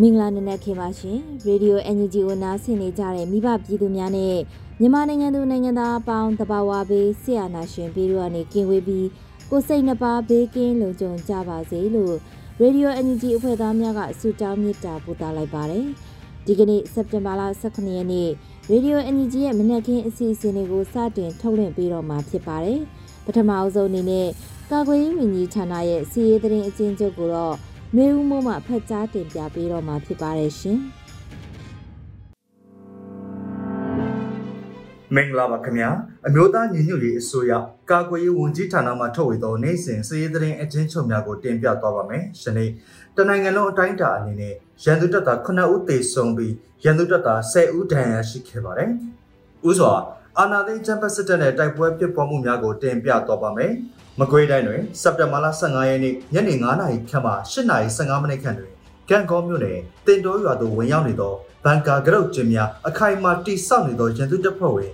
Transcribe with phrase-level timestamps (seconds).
[0.00, 4.36] မင်္ဂလာနံနက်ခင်းပါရှင်ရေဒီယို NUG ကိုနားဆင်နေကြတဲ့မိဘပြည်သူများနဲ့
[4.80, 9.08] မြန်မာနိုင်ငံသူနိုင်ငံသားအပေါင်းတဘာဝဘေးဆရာနာရှင်ပြည်တို့ကနေကင်ဝေးပြီး
[9.50, 12.14] ကိုစိတ်နှပါဘေးကင်းလုံခြုံကြပါစေလို့
[12.60, 15.86] ရေဒီယို NUG အဖွဲ့သားများကဆုတောင်းမေတ္တာပို့သလိုက်ပါတယ်
[16.46, 18.28] ဒီကနေ့စက်တင်ဘာလ18ရက်နေ့
[18.70, 22.80] ရေဒီယို NUG ရဲ့မနက်ခင်းအစီအစဉ်တွေကိုစတင်ထုတ်လွှင့်ပေးတော့မှာဖြစ်ပါတယ်
[23.26, 24.28] ပထမအဆုံးအနေနဲ့
[24.72, 27.54] ကာကွယ်ရေးဝန်ကြီးဌာနရဲ့စီရေးသတင်းအကျဉ်းချုပ်ကိုတော့
[27.96, 30.78] မေဦးမိုးမှဖတ်ကြားတင်ပြပေးတော့မှာဖြစ်ပါတယ်ရှင်။
[35.14, 35.90] မင်္ဂလာပါခင်ဗျာ
[36.26, 37.52] အမျိုးသားညီညွတ်ရေးအစိုးရ
[37.90, 42.70] ကာကွယ်ရေးဝန်ကြီးဌာနမှထုတ်ဝေသောနိုင်စဉ်စည်ရေးသတင်းအချင်းချုပ်များကိုတင်ပြသွားပါမယ်။ယနေ့
[43.16, 48.90] တနိုင်ငံလုံးအတိုင်းအတာအနေနဲ့ရန်သူတပ်သား9ဦးသေဆုံးပြီးရန်သူတပ်သား10ဦးဒဏ်ရာရှိခဲ့ပါတယ်။
[49.68, 49.94] ဥစွာ
[50.38, 53.72] အာနာသိန်းချမ်ပတ်စစ်တပ်နဲ့တိုက်ပွဲဖြစ်ပွားမှုများကိုတင်ပြသွားပါမယ်။
[54.20, 58.72] မကွေးတိုင်းတွင်စက်တင်ဘာလ15ရက်နေ့ညနေ9:00နာရီခန့်မှ8:15မိနစ်ခန့်တွင်
[59.10, 61.32] ကံကောမြို့နယ်တင်တိုးရွာသို့ဝင်ရောက်နေသော
[61.64, 64.92] ဘန်ကာကရုတ်ကျင်းများအခိုင်အမာတိစောက်နေသောရန်သူတပ်ဖွဲ့ဝင်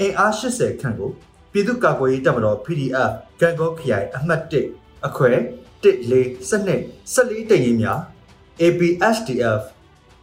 [0.00, 1.10] အင်အား80ခန့်ကို
[1.52, 4.42] ပြည်သူ့ကာကွယ်ရေးတပ်မတော် PDF ကံကောခရိုင်အမှတ်
[4.72, 5.30] 1အခွဲ
[5.82, 6.80] 14စနစ်
[7.14, 7.98] 14တရင်များ
[8.60, 9.62] APSDF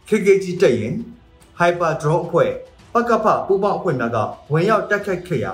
[0.08, 0.92] KKG တရင်
[1.58, 2.50] Hyper Drone အဖွဲ့
[2.94, 4.18] ပကဖပူပေါင်းအဖွဲ့များက
[4.52, 5.52] ဝင်ရောက်တိုက်ခိုက်ခဲ့ရာ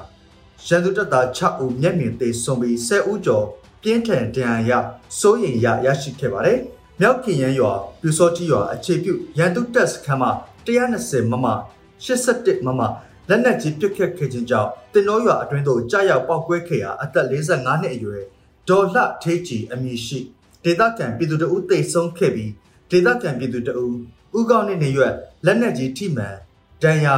[0.68, 3.44] ရန်သူတပ်သား6ဦးမျက်မြင်သေဆုံးပြီး10ဦးကျော်
[3.82, 4.72] ပြင်းထန်ဒဏ်ရာရ
[5.18, 6.58] စိုးရိမ်ရရရှိခဲ့ပါတယ်။
[7.00, 10.30] မြောက်ခင်ရန်ရွာပြူစောတိရွာအခြေပြုရန်သူတပ်စခန်းမှာ
[10.66, 11.46] 120မမ
[12.06, 12.80] 81မမ
[13.28, 18.22] လက်နက်ကြီးပစ်ခတ်ခဲ့ခြင်းကြောင့်တင်တော်ရွာအတွင်းသို့ကြားရောက်ပောက်ကွဲခဲ့ရာအသက်45နှစ်အရွယ်
[18.68, 20.18] ဒေါ်လှထေးကြည်အမည်ရှိ
[20.64, 22.52] ဒေသခံပြည်သူတအုပ်တိတ်ဆုံးခဲ့ပြီး
[22.90, 23.96] ဒေသခံပြည်သူတအုပ်
[24.38, 25.12] ဥကောင်းနဲ့နေရွက်
[25.46, 26.34] လက်နက်ကြီးထိမှန်
[26.82, 27.16] ဒဏ်ရာ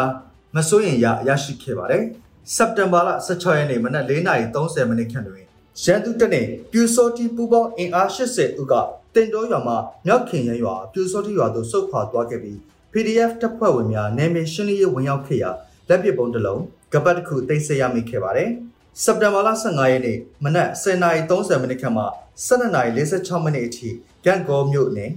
[0.54, 2.04] မစိုးရင်ရရရှိခဲ့ပါတယ်။
[2.54, 5.44] စက်တင်ဘာလ16ရက်နေ့မနက်4:30မိနစ်ခန့်တွင်
[5.82, 8.74] ရန်သူတပ်နှင့်ပြူစောတိပူပေါင်းအင်အား80ဦးက
[9.14, 9.74] တင်တော်ရွာမှ
[10.06, 12.58] မြောက်ခင်ရန်ရွာပြူစောတိရွာသို့ဆုတ်ခွာသွားခဲ့ပြီး
[12.92, 15.50] PDF တပ်ဖွဲ့ဝင်များနယ်မြေရှင်းလင်းရေးဝင်ရောက်ခဲ့ရာ
[15.88, 16.62] လက်ပစ်ပုံးတစ်လုံး
[16.92, 18.50] ကပတ်တစ်ခုတိတ်ဆိတ်ရမိခဲ့ပါတယ်။
[19.02, 22.04] စက်တင်ဘာလ15ရက်နေ့မနက်10:30မိနစ်ခန့်မှ
[22.48, 23.88] 12:46မိနစ်အထိ
[24.24, 25.10] ကန့်ကောမြို့နယ်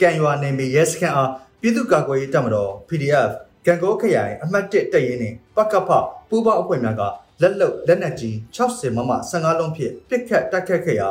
[0.00, 1.30] ကံရွာနယ်မြေရဲစခန်းအား
[1.60, 3.32] ပြည်သူ့ကာကွယ်ရေးတပ်မတော် PDF
[3.66, 5.90] ကံကောခရိုင်အမှတ်1တပ်ရင်းနှင့်ပကဖ
[6.28, 7.02] ပူးပေါင်းအဖွဲ့များက
[7.42, 11.08] လက်လုံလက်နက်ကြီး60မမ15လုံးဖြင့်ပစ်ခတ်တိုက်ခတ်ခဲ့ရာ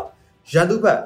[0.52, 1.00] ရန်သူဘက်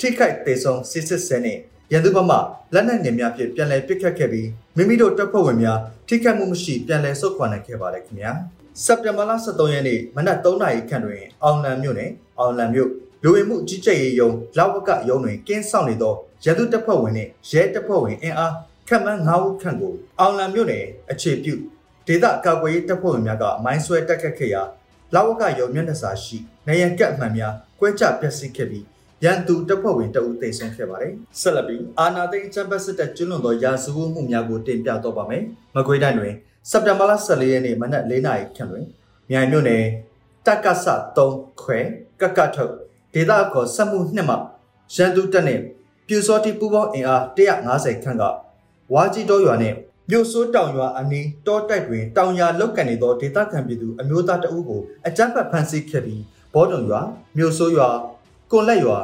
[0.00, 1.60] ထိခိုက်ဒေဆုံးစစ်စစ်ဆဲနှင့်
[1.92, 2.36] ရန်သူဘက်မှ
[2.74, 8.32] လက်နက်ငယ်များဖြင့်ပြန်လည်ပစ်ခတ်ခဲ့ပြီးမိမိတို့တပ်ဖွဲ့ဝင်များထိခိုက်မှုမရှိပြန်လည်ဆုတ်ခွာနိုင်ခဲ့ပါတယ်ခင်ဗျာ
[8.84, 12.90] စက်တင်ဘာလ23ရက်နေ့မနက်3နာရီခန့်တွင်အောင်လံမြို့နယ်အောင်လံမြို့
[13.22, 16.14] လူဝင်မှုကြီးကြပ်ရေးယုံလောက်ဝကယုံတွင်ကင်းဆောင်နေသော
[16.44, 18.52] ရန်သူတပ်ဖွဲ့ဝင်နှင့်ရဲတပ်ဖွဲ့ဝင်အင်အား
[18.88, 21.54] ခန့်မှန်း9ဦးခန့်ကိုအောင်လံမြို့နယ်အခြေပြု
[22.06, 24.62] ဒေသကာကွယ်ရေးတပ်ဖွဲ့ဝင်များကမိုင်းဆွဲတက်ခတ်ခဲ့ရာ
[25.14, 28.84] လောက်ဝကယုံမျက်နှာစာရှိနေရန်ကတ်အမှန်များကွဲကျပျက်စီးခဲ့ပြီး
[29.24, 35.42] ရန်သူတပ်ဖွဲ့ဝင်တအုပ်သိမ်းဆုံးခဲ့ပါတယ်။ဆက်လက်ပြီးအာနာသိန်းချမ်ပတ်စစ်တပ်ကျွလွန်သောရာဇဝတ်မှုများကိုတင်ပြတော့ပါမယ်။
[35.74, 36.34] မကွေးတိုင်းတွင်
[36.70, 38.86] စက်တင်ဘာလ14ရက်နေ့မနက်4:00နာရီခန့်တွင်
[39.30, 39.84] မြိုင်မြို့နယ်
[40.46, 40.86] တက္ကဆ
[41.16, 41.78] 3ခွဲ
[42.20, 42.72] ကကထုတ်
[43.14, 44.36] ဒေသခေါ်စက်မှုနှစ်မှ
[44.94, 45.62] ရန်သူတပ်နှင့်
[46.06, 48.24] ပြူစောတိပူပေါင်းအင်အား150ခန့်က
[48.94, 49.76] ဝါကြီးတော်ရွာနှင့်
[50.10, 56.22] မြို့စိုးတောင်ရွာအနီးတောတိုက်တွင်တောင်ယာလောက်ကန်နေသောဒေသခံပြည်သူအမျိုးသားတအုပ်ကိုအကြမ်းဖက်ဖမ်းဆီးခဲ့ပြီး
[56.54, 57.00] ဘောတုံရွာ
[57.36, 57.88] မြို့စိုးရွာ
[58.52, 58.98] ကွန်လက်ရွာ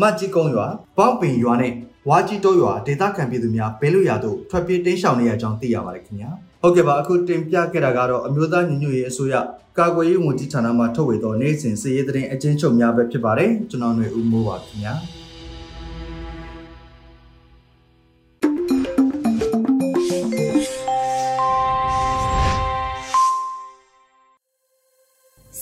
[0.00, 0.66] မကြီးကုန်းရွာ
[0.96, 1.72] ဘောင်းပင်ရွာနဲ့
[2.08, 6.30] ဝါကြီးတိုးရွာဒေသခံပြည်သူများဘဲလို့ရတို့ထွက်ပြေးတိမ်းရှောင်နေရကြောင်းသိရပါတယ်ခင်ဗျာ
[6.62, 9.34] ဟုတ်ကဲ့ပါအခုတင်ပြခဲ့တာကတော့အမျိုးသားညီညွတ်ရေးအစိုးရ
[9.78, 14.94] ကာကွယ်ရေးဝန်ကြီးဌာနမှထုတ်ဝေသောနိုင်စဉ်စည်ရေးသတင်းအချင်းချုပ်များပဲဖြစ်ပါတယ်ကျွန်တော်ຫນွေဦးမိုးပါခင်ဗျာ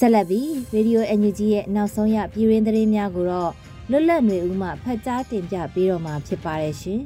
[0.04, 3.52] ဆက်လက်ပြီး Radio NUG ရဲ့နောက်ဆုံးရပြည်ရင်းသတင်းများကိုတော့
[3.90, 7.00] လွတ်လပ်နေဦးမှဖတ်ကြားတင်ပြပေးတော့မှာဖြစ်ပါတယ်ရှင်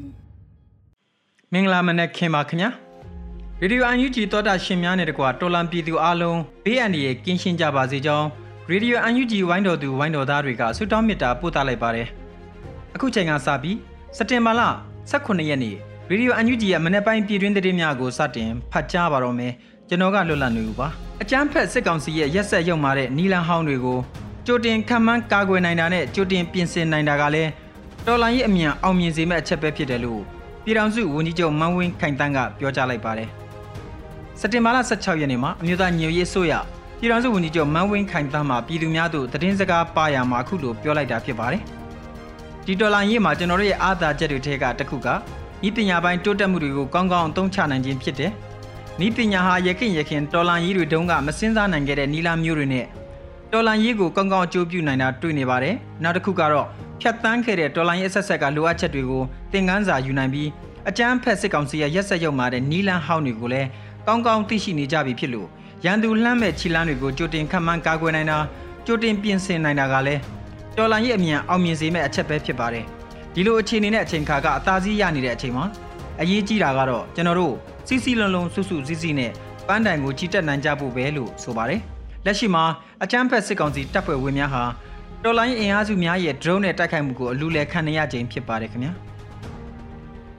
[1.52, 2.70] ။မင်္ဂလာမနက်ခင်ပါခင်ဗျာ။
[3.60, 8.26] ရေဒီယိုအန်ယူဂျီသောတာရှင်များနဲ့တကွာတော်လံပြည်သူအားလုံးဘေးအန္တရာယ်ကင်းရှင်းကြပါစေကြောင်း
[8.70, 12.08] ရေဒီယိုအန်ယူဂျီဝိုင်းတော်သူဝိုင်းတော်သားတွေကဆုတောင်းမေတ္တာပို့သလိုက်ပါတယ်။
[12.94, 13.78] အခုချိန်ကစပြီး
[14.16, 14.62] စက်တင်ဘာလ
[15.10, 15.74] 18ရက်နေ့
[16.10, 19.52] ရေဒီယိုအန်ယူဂျီရဲ့မနေ့ပိုင်းပြည်တွင်းသတင်းများကိုစတင်ဖတ်ကြားပါတော့မယ်။
[19.88, 20.88] ကျွန်တော်ကလွတ်လပ်နေဦးပါ။
[21.22, 23.98] အကြမ်းဖက်စစ်ကောင်စီရဲ့ရက်ဆက်ရုံမာတဲ့နီလန်ဟောင်းတွေကို
[24.46, 27.50] ကြိုတင်ခံမှန်းကာကွယ်နိုင်တာနဲ့ကြိုတင်ပြင်ဆင်နိုင်တာကလည်း
[28.06, 30.22] တော်လိုင်းရဲ့အမြန်အောင်မြင်စေမယ့်အချက်ပဲဖြစ်တယ်လို့
[30.64, 33.28] ပြည်ထောင်စုဝန်ကြီးချုပ်မန်းဝင်းခိုင်တန်းကပြောကြားလိုက်ပါတယ်။
[34.40, 36.52] စက်တင်ဘာလ16ရက်နေ့မှာအမျိုးသားညွေရေးဆိုရ
[36.98, 41.62] ပြည်ထောင်စုဝန်ကြီးချုပ်မန်းဝင်းခိုင်တန်းမှပြည်သူများသို့သတင်းစကားပါရမှာအခုလိုပြောလိုက်တာဖြစ်ပါတယ်။
[42.66, 45.08] ဒီတော်လိုင်းရေးမှာကျွန်တော်တို့ရဲ့အားသာချက်တွေထဲကတစ်ခုက
[45.66, 48.32] ဤပညာပိုင်းတိုးတက်မှုတွေကိုကောင်းကောင်းအသုံးချနိုင်ခြင်းဖြစ်တယ်။
[49.06, 52.86] ဤပညာဟာရခင်ရခင်တော်လိုင်းရေးတွေတုန်းကမစင်းစားနိုင်ခဲ့တဲ့နီလာမျိုးတွေနဲ့
[53.52, 56.66] တော်လန်ရေးကိုကောင်းကောင်းအကျိုးပြုနိုင်တာတွေ့နေပါတယ်။နောက်တစ်ခုကတော့
[57.00, 59.22] ဖြတ်တန်းခဲ့တဲ့တော်လန်ရေးအဆက်ဆက်ကလိုအပ်ချက်တွေကို
[59.52, 60.48] သင်ခန်းစာယူနိုင်ပြီး
[60.88, 63.68] အကြမ်းဖက်စစ်ကောင်စီရဲ့ရက်ဆက်ရုံမာတဲ့နီလန်ဟောင်းတွေကိုလည်း
[64.06, 65.48] ကောင်းကောင်းသိရှိနေကြပြီဖြစ်လို့
[65.84, 68.38] ရန်သူလှမ်းမဲ့ခြိလန်းတွေကိုကြိုတင်ခတ်မှန်းကာကွယ်နိုင်တာ
[68.86, 70.20] ကြိုတင်ပြင်ဆင်နိုင်တာကလည်း
[70.76, 72.84] တော်လန်ရေးအမြန်အောင်မြင်စေမယ့်အချက်ပဲဖြစ်ပါတယ်။
[73.34, 75.64] ဒီလိုအခြေအနေနဲ့အချိန်ခါကအသာစီးရနေတဲ့အချိန်မှာ
[76.20, 77.54] အရေးကြီးတာကတော့ကျွန်တော်တို့
[77.86, 79.32] စီစီလုံးလုံးစွစွစည်းစည်းနဲ့
[79.66, 81.80] ပန်းတိုင်ကိုကြီးတက်နိုင်ကြဖို့ပဲလို့ဆိုပါတယ်။
[82.24, 82.64] လက်ရှိမှာ
[83.02, 84.62] အကြမ်းဖက်စစ်ကောင်စီတပ်ဖွဲ့ဝင်များဟာ
[85.24, 88.92] တော်လိုင်းအင်အားစုများရဲ့ drone နဲ့တိုက်ခိုက်မှုကိုအလူလယ်ခံနေရခြင်းဖြစ်ပါတယ်ခင်ဗျာ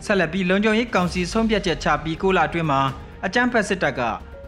[0.06, 2.82] ဆက်လက်ပြီးလုံခြုံရေးကောင်စီဆုံးဖြတ်ချက်ချပြီးကိုလာအတွင်းမှာ
[3.26, 4.02] အကြမ်းဖက်စစ်တပ်က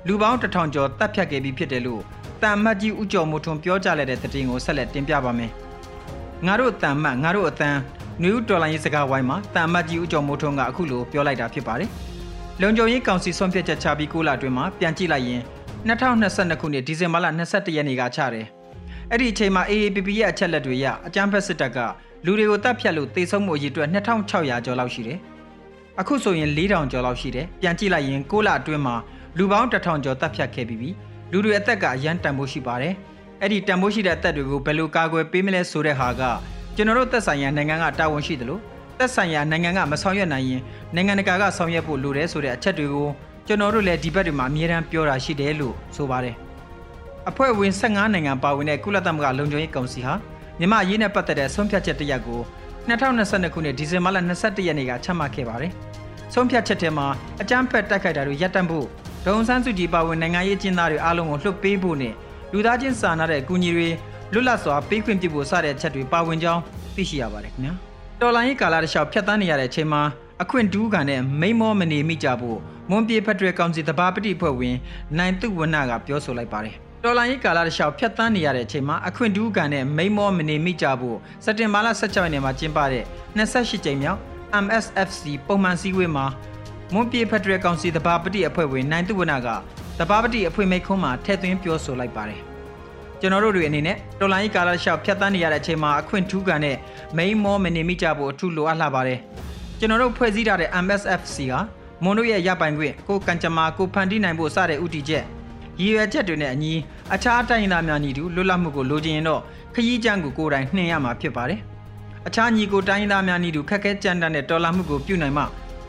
[0.08, 2.02] လူပေါင်းတထောင်ကျော်တပ်ဖြတ်ခဲ့ပြီးဖြစ်တယ်လို့
[2.42, 5.52] တန်မတ်ကြီးဦးကျော်မိုးထွန်းပြောကြားလိုက်တဲ့သတင်းကိုဆက်လက်တင်ပြပါမယ်
[6.46, 7.80] ငါတို့တန်မတ်ငါတို့အတန်း
[8.20, 11.90] နယူးတော်လိုင်းရေးစကားဝိုင်းမှာတန်မတ်ကြီးဦးကျော်မိုးထွန်းကအခုလိုပြောလိုက်တာဖြစ်ပါတယ်
[12.62, 15.42] လုံခြုံရေးကောင်စီဆုံးဖြတ်ချက်ချပြီးကိုလာအတွင်းမှာပြန်ကြည့်လိုက်ရင်
[15.88, 18.46] 2022ခုနှစ်ဒီဇင်ဘာလ22ရက်နေ့ကချတယ်။
[19.12, 21.78] အဲ့ဒီအချိန်မှာ AAPP ရဲ့အချက်လက်တွေရအကြမ်းဖက်စစ်တပ်က
[22.26, 25.20] လူတွေကိုတပ်ဖြတ်လို့တေဆုံးမှုအရေအတွက်2600ကျော်လောက်ရှိတယ်။
[26.00, 28.96] အခုဆိုရင်4000ကျော်လောက်ရှိတယ်။ပြန်ကြည့်လိုက်ရင်6လအတွင်းမှာ
[29.38, 30.90] လူပေါင်း1000ကျော်တပ်ဖြတ်ခဲ့ပြီးပြီ။
[31.32, 32.94] လူတွေအသက်ကအရန်တန်ဖိုးရှိပါတယ်။
[33.42, 36.22] အဲ့ဒီတန်ဖိုးရှိတဲ့အသက်တွေကိုဘယ်လိုကာကွယ်ပေးမလဲဆိုတဲ့ဟာက
[36.76, 38.62] ကျွန်တော်တို့သက်ဆိုင်ရာနိုင်ငံကတာဝန်ရှိတယ်လို့
[38.98, 40.62] သက်ဆိုင်ရာနိုင်ငံကမဆောင်ရွက်နိုင်ရင်
[40.96, 43.08] နိုင်ငံတကာကဆောင်ရွက်ဖို့လိုတယ်ဆိုတဲ့အချက်တွေကို
[43.48, 46.36] ကျွန်တော်တို့လည်းဒီဘက်တွေမှာအမြဲတမ်းပြောတာရှိတယ်လို့ဆိုပါတယ်
[47.30, 50.14] အဖွဲ့ဝင်15နိုင်ငံပါဝင်တဲ့ကုလသမဂ္ဂလုံခြုံရေးကောင်စီဟာ
[50.60, 52.40] မြန်မာအရေးနဲ့ပတ်သက်တဲ့ဆုံးဖြတ်ချက်တရက်ကို
[52.88, 55.72] 2022ခုနှစ်ဒီဇင်ဘာလ22ရက်နေ့ကချမှတ်ခဲ့ပါတယ်
[56.34, 57.08] ဆုံးဖြတ်ချက်ထဲမှာ
[57.42, 58.86] အကြမ်းဖက်တိုက်ခိုက်တာတွေရပ်တန့်ဖို့
[59.26, 62.14] ဒုံဆန်းစုကြည်ပါဝင်နိုင်ငံရေးကျင်းသားတွေအားလုံးကိုလွှတ်ပေးဖို့နဲ့
[62.52, 63.90] လူသားချင်းစာနာတဲ့အကူအညီတွေ
[64.34, 66.62] လွတ်လပ်စွာပေးခွင့်ပြုဖို့စတဲ့ချက်တွေပါဝင်ကြောင်း
[66.96, 67.74] သိရှိရပါတယ်ခင်ဗျာ
[68.22, 70.02] တော်လိုင်းရေးကာလတစ်လျှောက်ဖြတ်တန်းနေရတဲ့အချိန်မှာ
[70.42, 74.76] အခွင့်တူးခံတဲ့မိမောမနေမိကြဖို့မွန်ပြေဖက်ဒရယ်ကောင်စီတဘာပတိဖွဲ့ဝင်
[75.18, 83.04] နိုင်သူဝနကပြောဆိုလိုက်ပါတယ်တော်လိုင်းရေးကာလတစ်လျှောက်ဖြတ်တန်းနေရတဲ့အချိန်မှာအခွင့်တူးကန်နဲ့မိမောမနေမိကြဖို့စက်တင်ဘာလ16ရက်နေ့မှာကျင်းပတဲ့
[83.38, 84.20] 28ကြိမ်မြောက်
[84.64, 86.26] MSFC ပုံမှန်စည်းဝေးမှာ
[86.94, 89.48] မွန်ပြေဖက်ဒရယ်ကောင်စီတဘာပတိအဖွဲ့ဝင်နိုင်သူဝနက
[90.00, 92.42] တဘာပတိအဖွဲ့မိတ်ခွန်းမှာထည့်သွင်းပြောဆိုလိုက်ပါတယ်
[93.22, 96.78] ကျွန်တော်တို့တွေအနေနဲ့တော်လိုင်းရေးကာလတစ်လျှောက်ဖြတ်တန်းနေရတဲ့အချိန်မှာအခွင့်ထူးကန်နဲ့
[97.18, 99.20] မိမောမနေမိကြဖို့အထူးလိုအပ်လာပါတယ်
[99.80, 101.54] ကျွန်တော်တို့ဖွဲ့စည်းထားတဲ့ MSFC က
[102.04, 105.26] မွန်တို့ရဲ့ရပိုင်ခွင့်ကိုကန်ချမာကိုဖန်တီးနိုင်ဖို့စတဲ့ဥတီချက်
[105.80, 106.74] ရည်ရွယ်ချက်တွေနဲ့အညီ
[107.14, 109.42] အခြားတိုင်းသားများညီတူလွတ်လပ်မှုကိုလိုချင်ရင်တော့
[109.76, 111.60] ခရီးကြမ်းကိုကိုယ်တိုင်နှင်ရမှာဖြစ်ပါတယ်။
[112.28, 115.44] အခြားညီကိုတိုင်းသားများညီတူခက်ခဲကြမ်းတမ်းတဲ့တော်လှန်မှုကိုပြုနိုင်မှ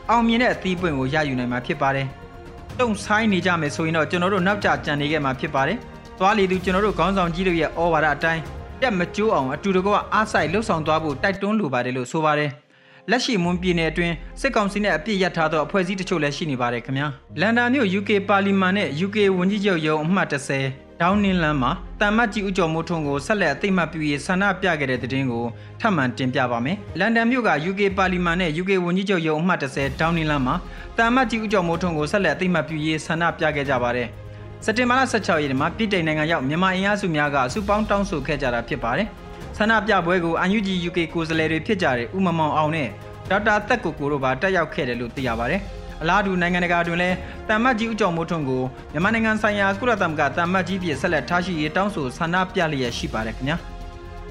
[0.09, 2.07] အောင်မြင်တဲ့အသီးပွင့်ကိုရယူနိုင်မှာဖြစ်ပါတယ်။
[2.79, 5.79] တုံဆိုင်နေကြမယ်ဆိုရင်တော့ကျွန်တော်တို့နောက်ကျကြံနေခဲ့မှာဖြစ်ပါတယ်။
[6.19, 8.41] သွားလေသူကျွန်တော်တို့ခေါင်းဆောင်ကြီးတို့ရဲ့ဩဝါဒအတိုင်း
[8.81, 12.51] တက်မကျိုးအောင်အတူတကွအားဆိုင်လှုပ်ဆောင်သွားဖို့တိုက်တွန်းလိုပါတယ်လို့ဆိုပါတယ်။
[13.09, 17.07] လက်ရှိမွန်ပြည်နယ်အတွင်းစစ်ကောင်စီနဲ့အပြစ်ရထားသောအဖွဲ့အစည်းတချို့လည်းရှိနေပါတယ်ခင်ဗျာ
[17.39, 25.45] လန်ဒန်မြို့ UK ပါလီမန်နဲ့ UK ဝန်ကြီးချုပ်ရုံးအမှတ်30ဒေါင်းနင်းလန်းမှာတမ်မတ်ကြီးဦးကျော်မိုးထွန်းကိုဆက်လက်အသိမှတ်ပြုရေးဆန္ဒပြခဲ့တဲ့တဲ့တင်ကို
[25.81, 30.55] ထပ်မံတင်ပြပါမယ်။လန်ဒန်မြို့က UK ပါလီမန်နဲ့ UK ဝန်ကြီးချုပ်ရုံးအမှတ်30ဒေါင်းနင်းလန်းမှာ
[30.97, 34.09] တမ်မတ်ကြီးဦးကျော်မိုးထွန်းကိုဆက်လက်အသိမှတ်ပြုရေးဆန္ဒပြခဲ့ကြပါတယ်။
[34.65, 39.07] စက်တင်ဘာလ16ရက်နေ့မှာပြည်တိုင်နိုင်ငံရောက်မြန်မာအင်အားစုများကစုပေါင်းတောင်းဆိုခဲ့ကြတာဖြစ်ပါတယ်။
[39.57, 42.89] ဆန္ဒပြပွဲကို UNG UK ကိုယ်စားလှယ်တွေဖြစ်ကြတဲ့ဦးမမောင်အောင်နဲ့
[43.29, 45.61] ဒေါက်တာသက်ကိုကိုတို့ပါတက်ရောက်ခဲ့တယ်လို့သိရပါတယ်။
[46.01, 47.15] အလားတူနိုင်ငံတကာတွင်လည်း
[47.47, 53.57] တမ်မတ်ကြီးဦးကျော်မိုးထွန်းကိုမြန်မာနိုင်ငံဆိုင်ရာကုလသမဂ္ဂတမ်မတ်ကြီးပြည်ဆက်လက်ထားရှိရေးတောင်းဆိုဆန္ဒပြလျက်ရှိပါတယ်ခင်ဗျာ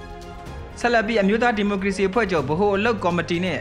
[0.80, 3.58] ။ဆက်လက်ပြီးအမျိုးသားဒီမိုကရေစီအဖွဲ့ချုပ်ဗဟိုအလုပ်ကော်မတီနဲ့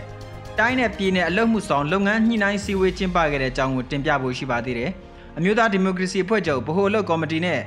[0.59, 4.91] တိုင်းနယ်ပြည်နယ်အလုပ်မှုဆောင်လုပ်ငန်းညှိနှိုင်းစည်းဝေးကျင်းပခဲ့တဲ့အကြောင်းကိုတင်ပြဖို့ရှိပါသေးတယ်။
[5.37, 7.59] အမျိုးသားဒီမိုကရေစီအဖွဲ့ချုပ်ဗဟိုအလုပ်ကော်မတီနဲ့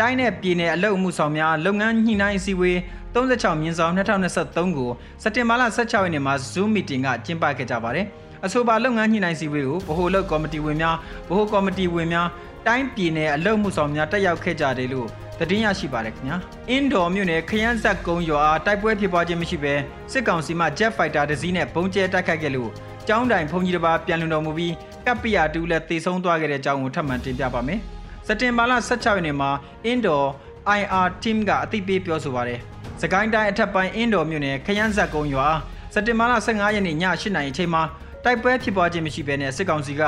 [0.00, 2.78] တိုင်းနယ်ပြည်နယ်အလုပ်မှုဆောင်များလုပ်ငန်းညှိနှိုင်းစည်းဝေး
[3.14, 4.90] 36မြင်းဆောင်2023ကို
[5.22, 8.06] စက်တင်ဘာလ16ရက်နေ့မှာ Zoom meeting ကကျင်းပခဲ့ကြပါတယ်။
[8.44, 10.96] အဆိုပါလုပ်ငန်းညှိနှိုင်းစည်းဝေးကိုဗဟိုလုပ်ကော်မတီဝင်များ
[11.28, 12.28] ဗဟိုကော်မတီဝင်များ
[12.66, 16.36] တိုင်းပြည်နယ်အလုပ်မှုဆောင်များတက်ရောက်ခဲ့ကြတယ်လို့သတင်းရရှိပါတယ်ခင်ဗျာ
[16.70, 19.74] အင်ဒိုမြို့နယ်ခရမ်းဆက်ကုန်းရွာတိုက်ပွဲဖြစ်ပွားခြင်းမရှိဘဲ
[20.12, 22.70] စစ်ကောင်စီမှ Jet Fighter တစ်စီးနဲ့ပုံကျဲတိုက်ခိုက်ခဲ့လို့
[23.08, 24.72] ကျောင်းတိုင်ဖုန်ကြီးတစ်ပါးပြန်လွန်တော်မူပြီး
[25.06, 27.80] ကပ်ပီယာတူလည်းတေဆုံးသွားခဲ့တဲ့အကြောင်းကိုထပ်မံတင်ပြပါမယ်
[28.26, 29.50] စက်တင်ဘာလ16ရက်နေ့မှာ
[29.84, 30.22] အင်ဒို
[30.78, 32.58] IR team ကအသိပေးပြောဆိုပါတယ်။
[33.02, 35.48] စကိုင်းတိုင်းအထက်ပိုင်းအင်းတော်မြို့နယ်ခရမ်းဆက်ကုန်းရွာ
[35.94, 37.82] စက်တင်ဘာလ15ရက်နေ့ည8:00နာရီအချိန်မှာ
[38.24, 40.02] တိုက်ပွဲဖြစ်ပွားခြင်းမရှိဘဲနဲ့စစ်ကောင်စီက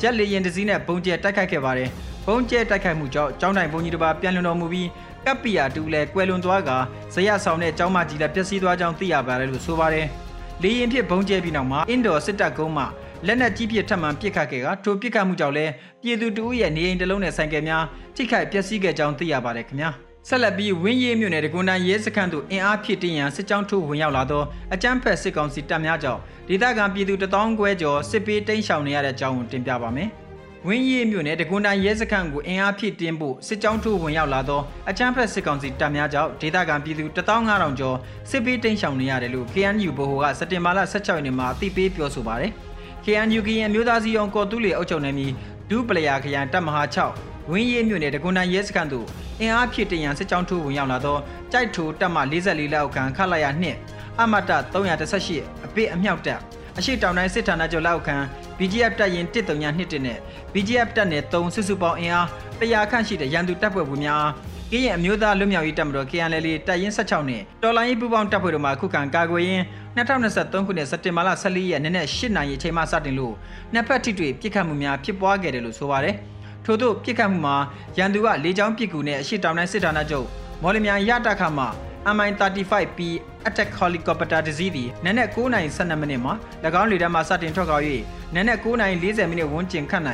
[0.00, 1.88] ဂျက်လေရင်တစည်းနဲ့ပုံကျဲတိုက်ခိုက်ခဲ့ပါတယ်။
[2.26, 4.88] ပုံကျဲတိုက်ခိုက်မှုကြောင့်ကျောင်းတိုင်ဘုံကြီးတစ်ပါးပြန်လွန်တော်မူပြီး
[5.24, 6.70] ကပ်ပီယာတူလည်းကွယ်လွန်သွားက
[7.14, 10.06] ဇရဆောင်တဲ့ကျောင်းမကြီးလည်းပျက်စီးသွားကြောင်းသိရပါတယ်လို့ဆိုပါတယ်။
[10.62, 12.86] လေရင်ဖြစ်ဘုံကျဲပြီးနောက်မှာအင်းတော်စစ်တပ်ကုန်းမှာ
[13.26, 17.84] လက်နက်ကြီးပစ်ထပ်မံပစ်ခတ်ခဲ့ကထိုပစ်ခတ်မှုကြောင့်လည်းပြည်သူတအုပ်ရဲ့နေအိမ်တစ်လုံးနဲ့ဆိုင်ကယ်များ
[18.16, 19.90] ထိခိုက်ပျက်စီးခဲ့ကြောင်းသိရပါတယ်ခင်ဗျာ။
[20.28, 24.42] ဆက်လက်ပြီးဝင်းရီမြို့နယ်တကွန်တန်ရဲစခန်းသို့အင်အားဖြည့်တင်းရန်စစ်ကြောင်းထိုးဝင်ရောက်လာသော
[24.74, 30.08] အကြမ်းဖက်စစ်ကောင်စီတပ်များကြောင့်ဒေသခံပြည်သူတထောင်ခွဲကျော်စစ်ပေးတိမ်းရှောင်နေရတဲ့အကြောင်းကိုတင်ပြပါမယ်။
[30.66, 37.96] ဝင်းရီမြို့နယ်တကွန်တန်ရဲစခန်းကိုအင်အားဖြည့်တင်းဖို့စစ်ကြောင်းထိုးဝင်ရောက်လာသောအကြမ်းဖက်စစ်ကောင်စီတပ်များကြောင့်ဒေသခံပြည်သူ15000ကျော်
[38.30, 42.52] စစ်ပေးတိမ်းရှောင်နေရတယ်လို့ KNU ဗဟိုကစက်တင်ဘာလ16ရက်နေ့မှာအသိပေးပြောဆိုပါတယ်။
[43.06, 45.32] KNU ကရင်မျိုးသားစီအောင်ကော်တူးလီအုပ်ချုပ်နေပြီး
[45.70, 49.06] ဒူးပလယာခရိုင်တပ်မဟာ6ဝင်းရဲမြို့နယ်တကွန်တန်ရဲစခန်းသို့
[49.40, 51.18] အင်အားဖြည့်တင်ရန်စစ်ကြောင်းထိုးဝင်ရောက်လာသော
[51.52, 53.78] ကြိုက်ထိုတပ်မ44လက်အောက်ခံခလာရနှင့်
[54.20, 54.40] အမတ
[54.72, 56.40] 318အပိအမြောက်တပ်
[56.78, 58.16] အရှိတောင်တိုင်းစစ်ဌာနချုပ်လက်အောက်ခံ
[58.58, 60.18] BGF တပ်ရင်132နဲ့
[60.52, 62.26] BGF တပ်နယ်3စုစုပေါင်းအင်အား
[62.60, 64.26] 100ခန့်ရှိတဲ့ရန်သူတပ်ဖွဲ့ဝင်များ
[64.72, 69.64] ကရင်အမျိုးသားလွတ်မြောက်ရေးတပ်မတော် KNL တပ်ရင်း16နဲ့တော်လိုင်းရေးပူးပေါင်းတပ်ဖွဲ့တို့မှခုခံကာကွယ်ရင်း
[69.96, 73.34] 2023ခုနှစ်စက်တင်ဘာလ14ရက်နေ့နဲ့8နာရီအချိန်မှစတင်လို့
[73.72, 76.14] နှစ်ဖက်ထိတွေ့ပစ်ခတ်မှုများဖြစ်ပွားခဲ့တယ်လို့ဆိုပါတယ်။
[76.64, 77.56] ထို့သို့ပြစ်ခတ်မှုမှာ
[77.98, 80.26] ရန်သူကလေကြောင်းပစ်ကူနဲ့အရှိတောင်တိုင်းစစ်ဌာနချုပ်
[80.62, 81.66] မော်လမြိုင်ရတခမှ
[82.14, 83.00] MI35P
[83.48, 86.32] attack helicopter တစ်စီးသည်နနက်9:12မိနစ်မှာ၎
[86.80, 87.78] င်းလေတပ်မှစတင်ထွက်ခွာ၍
[88.34, 90.04] နနက်9:40မိနစ်ဝန်းကျင်ခန့်၌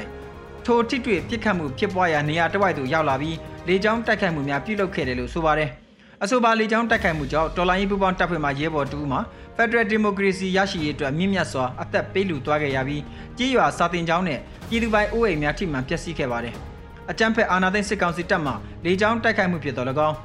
[0.66, 3.36] ထိုထိတွေ့ပြစ်ခတ်မှုဖြစ်ပွားရာနေရာတစ်ဝိုက်သို့ရောက်လာပြီး
[3.68, 5.70] လေကြောင်းတိုက်ခိုက်မှုများပြုလုပ်ခဲ့တယ်လို့ဆိုပါတယ်။
[6.22, 9.18] အဆိုပါလေကြောင်းတိုက်ခိုက်မှုကြောင့်တော်လိုင်းရေးပူးပေါင်းတပ်ဖွဲ့မှရဲဘော်တူမှ
[9.56, 13.02] Federal Democracy ရရှိရေးအတွက်မြင့်မြတ်စွာအသက်ပေးလူသွားခဲ့ရပြီး
[13.38, 14.38] ကြေးရွာစာတင်ကျောင်းနဲ့
[14.68, 16.54] ပြည်သူပိုင်အိုးအိမ်များထိမှန်ပျက်စီးခဲ့ပါတယ်။
[17.10, 18.52] အကြမ်းဖက်အာဏာသိမ်းစစ်ကောင်စီတပ်မှ
[18.84, 20.16] လေကြောင်းတိုက်ခိုက်မှုဖြစ်တော်၎င်း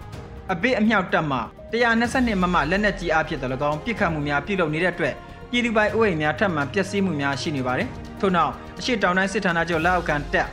[0.53, 1.39] အပိအမြောက်တပ်မှ
[1.74, 5.13] 122မမလက်နက်ကြီးအားဖြင့်တော်၎င်းပစ်ခတ်မှုများပြုလုပ်နေတဲ့အတွက်
[5.51, 7.88] ပြည်သူပိုင်အိုးအိမ်များထပ်မံပျက်စီးမှုများရှိနေပါတယ်။
[8.20, 10.48] ထို့နောက်အရှိတောင်တိုင်းစစ်ဌာနချုပ်လက်အောက်ခံတပ်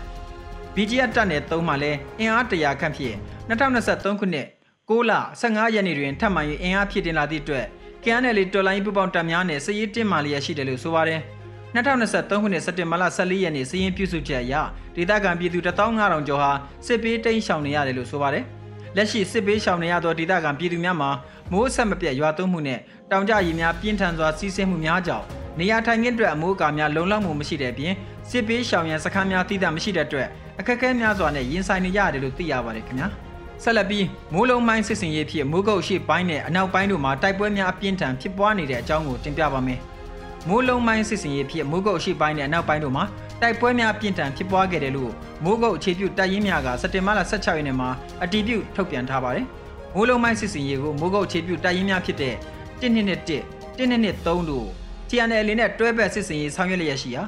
[0.77, 3.17] BGF တပ်နယ်3မှလည်းအင်အား100ခန့်ဖြင့်
[3.49, 4.47] 2023ခုနှစ်
[4.89, 7.67] 6လ15ရက်နေ့တွင်ထပ်မံ၍အင်အားဖြည့်တင်လာသည့်အတွက်
[8.03, 11.21] KNL တော်လိုင်းပူပေါင်းတပ်များနဲ့စစ်ရေးတင်းမာလျက်ရှိတယ်လို့ဆိုပါတယ်။
[11.75, 14.55] 2023ခုနှစ်စက်တင်ဘာလ14ရက်နေ့စီးရင်ပြုစုချက်အရ
[14.97, 16.51] ဒေသခံပြည်သူ15000ကျော်ဟာ
[16.87, 18.45] စစ်ပေးတိမ်းရှောင်နေရတယ်လို့ဆိုပါတယ်။
[18.97, 21.11] လက်ရှိစစ်ပေးရှောင်နေရသောဒေသခံပြည်သူများမှာ
[21.53, 25.27] မိုးဆက်မပြတ်ရွာသွန်းမှုနဲ့တောင်ကျရေများပြင်းထန်စွာစီးဆင်းမှုများကြောင့်
[25.59, 27.95] နေရာထိုင်ခင်းအတွက်အမိုးအကာများလုံလောက်မှုမရှိတဲ့အပြင်
[28.31, 30.29] စစ်ပေးရှောင်ရန်စခန်းများတည်တာမရှိတဲ့အတွက်
[30.59, 33.09] အခက်အခဲများစွာနဲ့ရင်ဆိုင်နေရတယ်လို့သိရပါတယ်ခင်ဗျာ။
[33.63, 39.81] ဆက်လက်ပြီးမိုးလုံးမိုင်းစစ်စင်ရေးဖြစ်မိုးကုတ်ရှိပိုင်းနဲ့အနောက်ပိုင်းတို့မှာတိုက်ပွဲများအပြင်းထန်ဖြစ်ပွားနေတဲ့အကြောင်းကိုတင်ပြပါမယ်။
[40.49, 43.05] မိုးလုံးမိုင်းစစ်စင်ရေးဖြစ်မိုးကုတ်ရှိပိုင်းနဲ့အနောက်ပိုင်းတို့မှာ
[43.43, 45.13] တိုက်ပွဲများပြင်းထန်ဖြစ်ပွားခဲ့တယ်လို့
[45.45, 47.89] မိုးကုတ်အခြေပြုတပ်ရင်းများကစက်တင်ဘာလ16ရက်နေ့မှာ
[48.23, 49.47] အတည်ပြုထုတ်ပြန်ထားပါတယ်။
[49.95, 52.35] မိုးလုံးမိုင်းစစ်စင်ရေးကိုမိုးကုတ်အခြေပြုတပ်ရင်းများဖြစ်တဲ့
[52.81, 53.39] 121
[53.79, 54.67] 123တို့
[55.09, 57.23] TNL နဲ့တွဲဘက်စစ်စင်ရေးဆောင်ရွက်လျက်ရှိရာ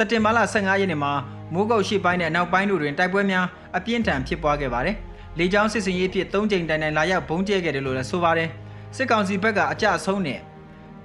[0.00, 1.12] စက်တင်ဘာလ15ရက်နေ့မှာ
[1.52, 4.96] မိုးကုတ်ရှိပိုင်းနဲ့နောက်ပိုင်းတို့တွင်တိုက်ပွဲများအပြင်းထန်ဖြစ်ပွားခဲ့ပါတယ်။
[5.38, 8.48] လေကြောင်းစစ်စင်ရေးဖြစ်၃ကြိမ်တိုင်တိုင်လာရောက်ဘုံကျဲခဲ့တယ်လို့လည်းဆိုပါတယ်။
[8.96, 10.38] စစ်ကောင်စီဘက်ကအကြအဆုံးနဲ့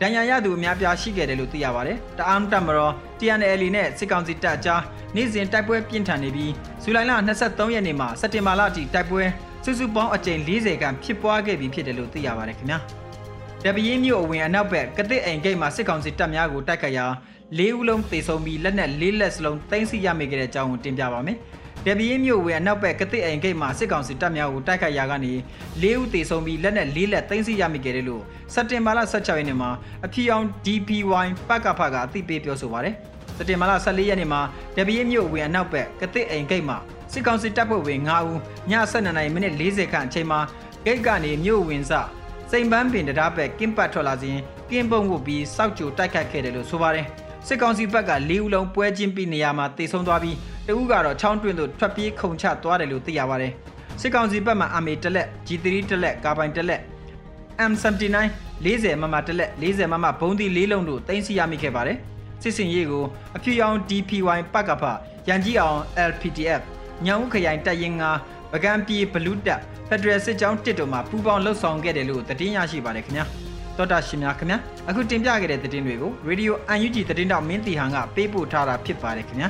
[0.02, 4.82] ဒဏ်ရာရသူအများပြားရှိခဲ့တယ်လို့သိရပါတယ်။တအာမ်တပ်မတော် TNL နဲ့စစ်ကောင်စီတပ်အကြား
[5.16, 6.52] နေ့စဉ်တိုက်ပွဲပြင်းထန်နေပြီး
[6.84, 7.12] ဇူလိုင်လ
[7.44, 9.24] 23ရက်နေ့မှာစက်တင်ဘာလအထိတိုက်ပွဲ
[9.64, 12.80] စုစုပေါင်းအကြိမ်40ခန့်ဖြစ်ပွားခဲ့ပြီးဖြစ်တယ်လို့သိရပါတယ်ခင်ဗျာ။
[13.64, 17.06] တပင်းမြို့အဝင်အနောက်ဘက်ကတစ်အိမ်ဂိတ်မှာစစ်ကောင်စီတပ်များကိုတိုက်ခတ်ရာ
[17.60, 21.38] ၄ဦးလုံးသေဆုံးပြီးလက်နက်၄လက်စလုံးတင်စီရမိခဲ့တဲ့အကြောင်းကိုတင်ပြပါမယ်။။
[21.86, 25.34] ဒေဘီရင်မြို့ဝင်အနောက်ဘက်ကတိအိမ်ဂိတ်မှာစစ်ကောင်စီတပ်များကိုတိုက်ခိုက်ရာကနေ
[25.82, 28.24] ၄ဦးသေဆုံးပြီးလက်နက်၄လက်သိမ်းဆည်းရမိခဲ့တယ်လို့
[28.54, 29.70] စက်တင်ဘာလ16ရက်နေ့မှာ
[30.06, 32.96] အဖြီအောင် DPY ပကဖကအသိပေးပြောဆိုပါတယ်။
[33.38, 34.42] စက်တင်ဘာလ14ရက်နေ့မှာ
[34.76, 36.78] ဒေဘီရင်မြို့ဝင်အနောက်ဘက်ကတိအိမ်ဂိတ်မှာ
[37.12, 38.38] စစ်ကောင်စီတပ်ဖွဲ့ဝင်9ဦး
[38.72, 40.40] ည7:00နာရီမိနစ်40ခန့်အချိန်မှာ
[40.86, 41.92] ဂိတ်ကနေမြို့ဝင်စ
[42.52, 44.38] စိန်ပန်းပင်တရားဘက်ကင်းပတ်ထွက်လာစဉ်
[44.70, 47.08] ကင်းပုံဝတ်ပြီးစောက်ကြိုတိုက်ခတ်ခဲ့တယ်လို့ဆိုပါတယ်။
[47.48, 53.52] စစ်ကောင်စီဘက်က၄ဦးလုံးပွဲချင်းပြီးနေရာမှာတေဆုံးသွားပြီးတဦးကတော့ချောင်းတွင်းသို့ထွက်ပြေးခုန်ချသွားတယ်လို့သိရပါတယ်။
[54.02, 56.82] စစ်ကောင်စီဘက်မှ MA တလက် G3 တလက်ကာပိုင်တလက်
[57.72, 58.18] M79
[58.66, 61.98] 40မမတလက်40မမဘုံဒီလေးလုံးတို့တင်စီရမိခဲ့ပါတယ်။
[62.42, 63.04] စစ်စင်ရေးကို
[63.36, 64.84] အဖြူရောင် DPY ပကဖ
[65.28, 66.62] ရန်ကြီးအောင် LPTF
[67.06, 67.96] ညောင်ဦးခရိုင်တပ်ရင်း
[68.28, 73.28] 9ပကံပြေဘလူးတပ်ဖက်ဒရယ်စစ်ကြောင်းတစ်တို့မှာပူးပေါင်းလှုပ်ဆောင်ခဲ့တယ်လို့သတင်းရရှိပါတယ်ခင်ဗျာ။
[73.78, 74.58] တော်တာရှင်များခင်ဗျာ
[74.90, 79.50] အခုတင်ပြခဲ့တဲ့သတင်းတွေကို Radio UNG သတင်းတောက်မင်းတီဟန်ကပေးပို့ထားတာဖြစ်ပါတယ်ခင်ဗျာ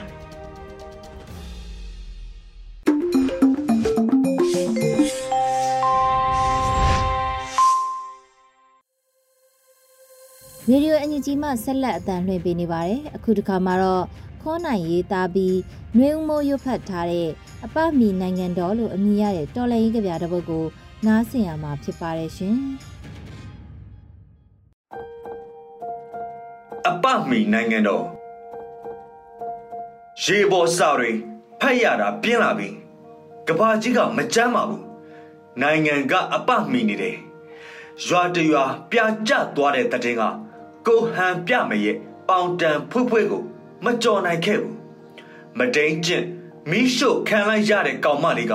[10.69, 14.05] ရေဒီယိုအန်ဂျီမှဆက်လက်အတန်လှည့်ပေးနေပါတယ်။အခုတစ်ခါမှာတော့
[14.41, 15.57] ခေါနိုင်ရေးသားပြီး
[15.97, 17.29] နှွေဦးမိုးရွတ်ဖတ်ထားတဲ့
[17.65, 20.65] အပမီနိုင်ငံတော်လို့အမည်ရတဲ့တော်လရင်ကြပြတပုတ်ကို
[21.05, 22.57] နားဆင်ရမှာဖြစ်ပါတယ်ရှင်။
[27.29, 28.05] မီနိုင်ငံတော်
[30.23, 31.11] ရေပေါ်စာတွေ
[31.61, 32.69] ဖတ်ရတာပြင်းလာပြီ
[33.47, 34.83] ကဘာကြီးကမကြမ်းပါဘူး
[35.61, 37.17] နိုင်ငံကအပမီနေတယ်
[38.05, 40.23] ရွာတရွာပြာကျသွားတဲ့တည်င်းက
[40.87, 43.43] ကိုဟန်ပြမရဲ့ပေါင်တန်ဖွေးဖွေးကို
[43.83, 44.75] မကြော်နိုင်ခဲ့ဘူး
[45.57, 46.25] မတိန်ကျင့်
[46.69, 48.53] မီးရှို့ခံလိုက်ရတဲ့ကောင်မလေးက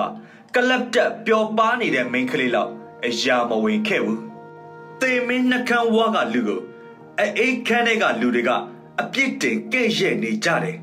[0.55, 2.71] ကလပ်တက်ပျော်ပါနေတဲ့မိန်းကလေးလောက်
[3.07, 4.21] အရာမဝင်ခဲ့ဘူး
[5.01, 6.61] သေမင်းနှကန်းဝါကလူကို
[7.19, 8.51] အိတ်ခမ်းတဲ့ကလူတွေက
[9.01, 10.79] အပြစ်တင်ကဲ့ရဲ့နေကြတယ်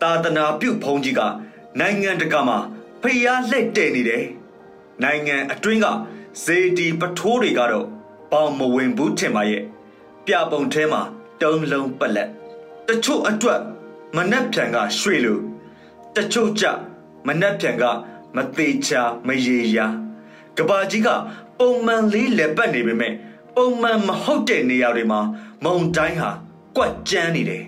[0.00, 1.20] သာသနာပြုဘုံကြီးက
[1.78, 2.58] နိုင်ငံတကာမှာ
[3.02, 4.24] ဖျားလက်တဲ့နေတယ်
[5.02, 5.86] နိုင်ငံအတွင်းက
[6.44, 7.86] ဇေဒီပထိုးတွေကတော့
[8.32, 9.62] ပေါင်မဝင်ဘူးထင်ပါရဲ့
[10.26, 11.02] ပြပုံထဲမှာ
[11.42, 12.28] တုံးလုံးပလက်
[12.88, 13.60] တချို့အတွက်
[14.16, 15.38] မနှက်ဖြန်ကရွှေလို
[16.16, 16.64] တချို့ကြ
[17.26, 17.84] မနှက်ဖြန်က
[18.36, 19.86] မသေးချာမရေရာ
[20.56, 21.08] ကဘာကြီးက
[21.58, 23.12] ပုံမှန်လေးလက်ပတ်နေပေမဲ့
[23.58, 25.20] ပုံမှန်မဟုတ်တဲ့နေရာတွေမှာ
[25.64, 26.30] မုံတိုင်းဟာ
[26.76, 27.64] ကွက်ကျန်းနေတယ်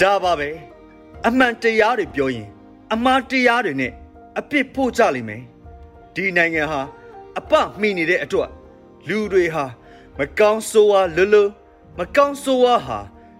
[0.00, 0.48] ဒါပါပဲ
[1.26, 2.48] အမှန်တရားတွေပြောရင်
[2.92, 3.92] အမှားတရားတွေနဲ့
[4.38, 5.42] အပြစ်ဖို့ကြလိမ့်မယ်
[6.14, 6.80] ဒီနိုင်ငံဟာ
[7.38, 8.50] အပမှီနေတဲ့အတွက်
[9.08, 9.64] လူတွေဟာ
[10.18, 11.44] မကောင်းဆိုးဝါလွလွ
[11.98, 12.98] မကောင်းဆိုးဝါဟာ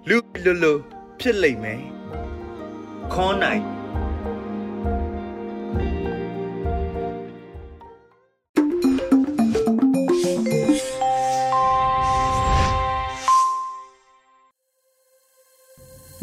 [0.09, 0.75] လူလွလွ
[1.21, 1.81] ဖြစ်လိမ့်မယ်
[3.13, 3.63] ခေါ်နိုင်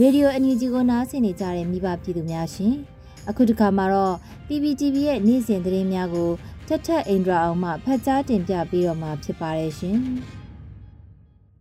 [0.01, 2.75] ရေဒီယိုအန်ယူဂျီကိုနားဆင်နေကြတဲ့မိဘပြည်သူများရှင်
[3.29, 4.15] အခုတစ်ခါမှာတော့
[4.47, 6.29] PPTV ရဲ့နေ့စဉ်သတင်းများကို
[6.67, 9.97] ထက်ထက်အိန္ဒြာအောင်မှဖတ်ကြားတင်ပြပေးတော့မှာဖြစ်ပါတယ်ရှင်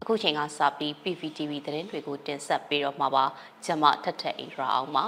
[0.03, 3.25] အခုချိန်ကစပြီး PPTV သတင်းတွေကိုတင်ဆက်ပေးတော့မှာပါ
[3.65, 5.07] ကျွန်မထက်ထက်အိန္ဒြာအောင်ပါ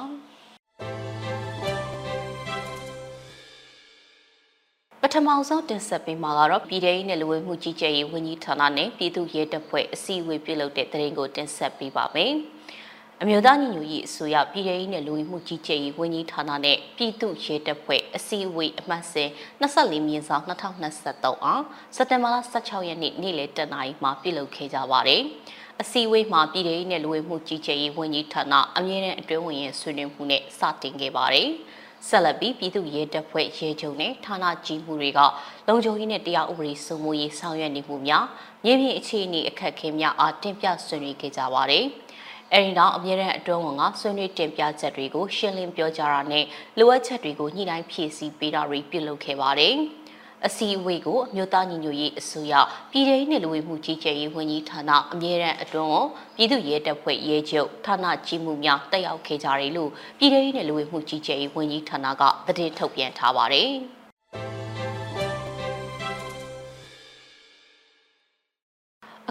[5.03, 12.35] ပထမဆုံးတင်ဆက်ပေးမှာကတော့ပြည်ထောင်စုလူဝင်မှုကြီးကြပ်ရေးဝန်ကြီးဌာနနဲ့ပြည်သူ့ရဲတပ်ဖွဲ့အစည်းအဝေးပြုလုပ်တဲ့သတင်းကိုတင်ဆက်ပေးပါမယ်။
[13.23, 19.29] အမျိုးသားညီညွတ်ရေးအစိုးရပြည်ထောင်စုနဲ့လူဝင်မှုကြီးကြပ်ရေးဝန်ကြီးဌာနနဲ့ပြည်သူ့ရဲတပ်ဖွဲ့အစည်းအဝေးအမှတ်စဉ်
[19.61, 21.63] 24မြင်းဆောင်2023အား
[21.97, 25.23] စက်တင်ဘာလ16ရက်နေ့နေ့လယ်တနာရီမှာပြုလုပ်ခဲ့ကြပါတယ်။
[25.81, 31.49] အစည်းအဝေးမှာပြည်ထောင်စုနဲ့လူဝင်မှုကြီးကြပ်ရေးဝန်ကြီးဌာနအမြဲတမ်းအတွင်းဝင်ရဲ့ဆွေးနွေးမှုနဲ့စတင်ခဲ့ပါတယ်။
[32.09, 35.21] ဆက်လက်ပြီးပြည်သူ့ရဲတပ်ဖွဲ့ရဲချုပ်နဲ့ဌာနကြီးမှုတွေက
[35.69, 38.25] လုံခြုံရေးနဲ့တရားဥပဒေစိုးမိုးရေးဆောင်ရွက်နေမှုများ
[38.65, 41.85] မြေပြင်အခြေအနေအခက်အခဲများအားတင်ပြဆွေးနွေးခဲ့ကြပါတယ်။
[42.55, 46.45] အဲဒီနောက်အမြဲတမ်းအတွင်းဝန်ကဆွေးနွေးတင်ပြချက်တွေကိုရှင်းလင်းပြောကြားတာနဲ့
[46.79, 49.75] လိုအပ်ချက်တွေကိုညှိနှိုင်းဖြည့်ဆည်းပေးတာတွေပြုလုပ်ခဲ့ပါတယ်။
[50.47, 52.55] အစည်းအဝေးကိုအမျိုးသားညီညွတ်ရေးအစိုးရ
[52.91, 63.71] ပြည်ထောင်စုလူဝင်မှုကြီးကြပ်ရေးဝန်ကြီးဌာနအမြဲတမ်းအတွင်းဝန်ပြည်သူ့ရဲတပ်ဖွဲ့ရဲချုပ်ဌာနကြီးမှုများတက်ရောက်ခဲ့ကြတယ်လို့ပြည်ထောင်စုလူဝင်မှုကြီးကြပ်ရေးဝန်ကြီးဌာနကသတင်းထုတ်ပြန်ထားပါတယ်။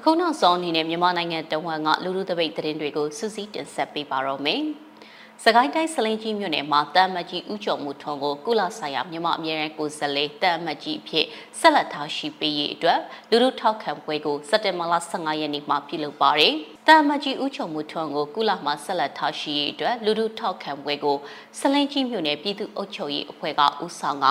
[0.02, 4.62] အခုနောက်ဆုံးအနေနဲ့မြန်မာနိုင်ငံတဝန်းကလူလူတပိတ်သတင်းတွေကိုစူးစီးတင်ဆက်ပေးပါတော့မယ်။
[5.44, 11.26] စကိုင်းတိုင်းစလင်းကြီးမြို့နယ်မှာတမ်မကြီးဥကျော်မှုထုံကိုကုလဆိုင်ရာမြန်မာအမြဲတမ်းကိုယ်စားလှယ်တမ်မကြီးအဖြစ်
[11.60, 16.54] ဆက်လက်ထားရှိပေးရေးအတွက်လူလူထောက်ခံပွဲကိုစက်တင်ဘာလ15ရက်နေ့မှာပြုလုပ်ပါတယ်။
[16.88, 21.18] တမ်မကြီးဥကျော်မှုထုံကိုကုလမှာဆက်လက်ထားရှိရေးအတွက်လူလူထောက်ခံပွဲကို
[21.60, 24.26] စလင်းကြီးမြို့နယ်ပြည်သူ့အုပ်ချုပ်ရေးအဖွဲ့ကဦးဆောင်က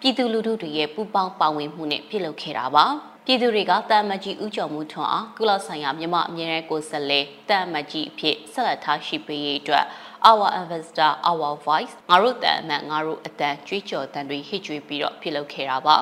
[0.00, 2.86] ပြည်သူလူထုတွေရဲ့ပူးပေါင်းပါဝင်မှုနဲ့ပြုလုပ်ခဲ့တာပါ။
[3.26, 9.84] ပြည်သူတွေကတန်မကြီးဥကြော်မှုထွန်းအားကုလဆိုင်ရာမြန်မာအမြဲတမ်းကိုယ်စားလှယ်တန်မကြီးအဖြစ်ဆက်လက်ထားရှိပေးရေးအတွက်
[10.30, 15.96] our ambassador our voice ငါတို့တန်အမတ်ငါတို့အတန်ကြွေးကြော်တန်တွေဟစ်ကြွေးပြီးတော့ပြုလုပ်ခဲ့တာပါ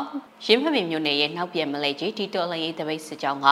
[0.45, 3.47] ရင်းဖပင်မြို့နယ်ရဲ့နောက်ပြန်မလဲကြီးတီတော်လရေးတပိတ်စစ်ကြောင်းက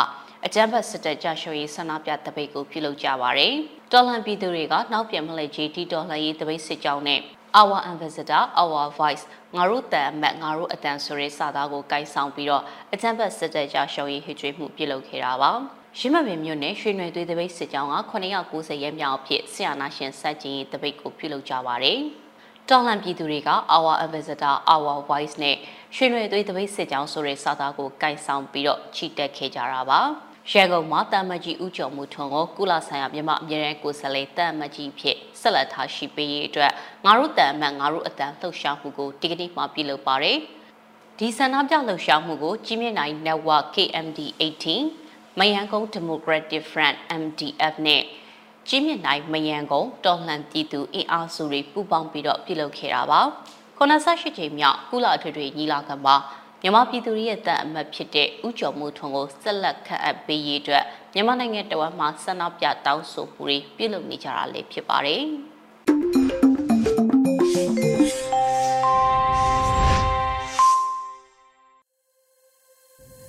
[0.46, 3.54] အကြမ်းဖက်စစ်တပ်ကြရှုံးရေးဆန္ဒပြတပိတ်ကိုပြုလုပ်ကြပါတယ်
[3.92, 7.20] တော်လန်ပြည်သူတွေကနောက်ပြန်မလဲကြီးတီတော်လရေးတပိတ်စစ်ကြောင်းနဲ့
[7.60, 9.24] our ambassador our voice
[9.56, 12.62] ငါတို့တန်အမတ်ငါတို့အတန်ဆိုတဲ့စာသားကိုကိုင်ဆောင်ပြီးတော့
[12.94, 15.52] အကြံဖက်စစ်တပ်ကြရှုံးရေးဟစ်ကြွေးမှုပြုလုပ်ခဲ့တာပါ
[15.98, 17.96] ရင်းမပင်မြို့နယ်ရွှေနွယ်သွေးတပိတ်စစ်ကြောင်းက
[18.46, 21.98] 990ရဲမြောက်အဖြစ်ဆီယနာရှင်စက်ကြီးတပိတ်ကိုပြုလုပ်ကြပါတယ်
[22.68, 25.56] တော်လန်ပြည်သူတွေက our ambassador our voice နဲ့
[25.96, 30.00] ရွှေနွယ်သွေးတပိတ်စစ်ကြောင်းဆိုတဲ့စာသားကိုကိုင်ဆောင်ပြီးတော့ချီတက်ခဲ့ကြတာပါ
[30.52, 36.72] ရန်ကုန်မှာတာမကြီးဦးကျော်မှုထွန်းကိုကုလဆိုင်ရာမြန်မာအမြဲတမ်းကိုယ်စားလှယ်တာမကြီးဖြစ်ဆက်လက်ထားရှိပေးရေးအတွက်
[37.04, 40.38] ငါတို့တန်အမတ်ငါတို့အတန်လှုပ်ရှားမှုကိုဒီကနေ့မှပြုလုပ်ပါတယ်။
[41.18, 44.20] ဒီဆန္ဒပြလှုပ်ရှားမှုကိုကြီးမြင့်နိုင် Network KMD
[44.80, 48.02] 18မယန်ကုန်း Democratic Front MDF နဲ့
[48.68, 53.20] ကြီးမြင့်နိုင်မယန်ကုန်းတော်လှန်ပြည်သူအင်အားစုတွေပူးပေါင်းပြီးတော့ပြုလုပ်ခဲ့တာပါ။
[53.78, 56.16] 98ချိန်မြောက်ကုလအထွေထွေညီလာခံမှာ
[56.62, 65.22] မြန်မာပြည်သူရဲ့တပ်အမတ်ဖြစ်တဲ့ဥကျော်မှုထွန်းကိုဆက်လက်ခန့်အပ်ပေးရေးအတွက်မြန်မာနိုင်ငံတဝက်မှာဆန္ဒပြတောင်းဆိုမှုတွေပြုလုပ်နေကြတာလည်းဖြစ်ပါတယ်။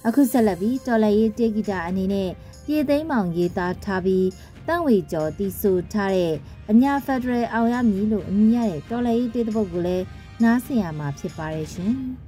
[0.08, 2.30] အခုဆက်လက်ပြီးတော်လရေးတေဂီတာအနေနဲ့
[2.66, 4.28] ပြည်သိမ်းမောင်ရေးသားထားပြီး
[4.68, 6.34] တန့်ဝေကျော်တီဆိုထားတဲ့
[6.72, 10.06] အညာဖက်ဒရယ်အောင်ရမည်လို့အမည်ရတဲ့တော်လရေးတေးတပုတ်ကိုလည်း
[10.44, 11.96] နားဆင်ရမှာဖြစ်ပါတယ်ရှင်။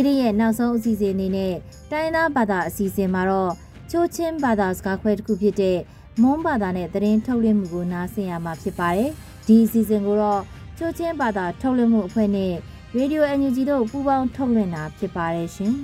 [0.08, 1.54] နေ့ရဲ့နောက်ဆုံးအစီအစဉ်အနေနဲ့
[1.90, 3.52] တိုင်းသားဘာသာအစီအစဉ်မှာတော့
[3.90, 5.78] ချိုးချင်းဘာသာစကားခွဲတစ်ခုဖြစ်တဲ့
[6.22, 9.10] မွန်းဘာသာနဲ့သတင်းထုတ်လွှင့်မှုကိုနားဆင်ရမှာဖြစ်ပါတယ်။
[9.46, 10.42] ဒီအစီအစဉ်ကိုတော့
[10.78, 12.52] ချိုးချင်းဘာသာထုတ်လွှင့်မှုအဖွဲ့နဲ့
[12.98, 15.74] Radio NUG တို့ပူးပေါင်းထုတ်လွှင့်တာဖြစ်ပါတယ်ရှင်။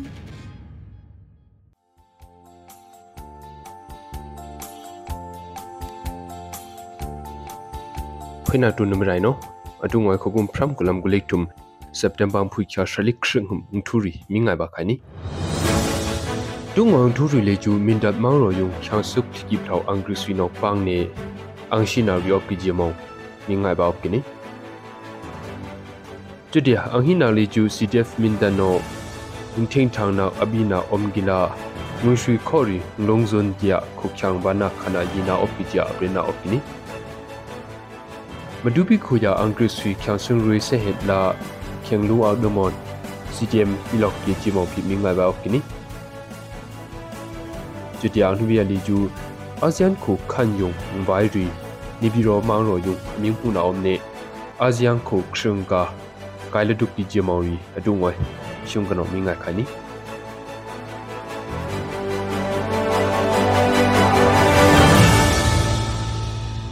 [8.46, 9.35] ခွနာတုနမရိုင်နော
[9.85, 11.46] အတုငွေခုကုမ်ဖရမ်ကလမ်ဂူလိတုမ်
[11.95, 14.97] September phui kya shalik shring hum thuri mingai ba khani
[16.75, 20.17] tung wang thuri le chu min dat mang ro yung khyang suk ki thau angri
[20.23, 20.97] sui no pang ne
[21.79, 22.89] ang shi na ryop ki jemo
[23.47, 24.23] mingai ba op kini
[26.51, 28.71] chudia ang hi na le chu CTF min dan no
[29.57, 31.41] ung thing thang na abina om gila
[32.03, 32.81] ngun shui khori
[33.11, 36.61] longzon dia khukhyang bana khana yina op ki ja aprena op kini
[38.67, 41.21] မဒူပီခိုယာအင်္ဂရိဆွီချန်ဆွန်ရီဆေဟက်လာ
[41.87, 42.73] ခေငလူအောက်ဒမွန်
[43.35, 45.61] CTM ီလော့ကီချီမောဖိမင်းငါဘာကီနီ
[47.99, 48.99] ကျူတီအောင်လူဘီယာလီဂျူ
[49.62, 50.70] အာဆီယန်ခုခန်ယုံ
[51.09, 51.64] ဘိုင်ရီမ
[52.05, 53.92] ni biro mang ro yu ming hu na om ne
[54.64, 55.83] asean ko khrung ka
[56.53, 58.12] kai le duk ti je mauri adu ngoi
[58.70, 59.64] shung ka no mi nga khani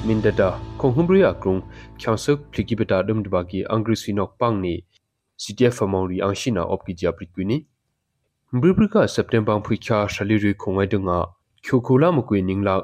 [0.07, 0.49] min data
[0.79, 1.63] khong humbriya krung
[2.01, 4.75] khyasuk phlikibeta dum dbagi angri sinok pangni
[5.37, 7.67] CTF amongri angshina opki japritwini
[8.53, 11.27] mbribrika september phikha shaliri khongai dunga
[11.65, 12.75] khokhola mukwe ningla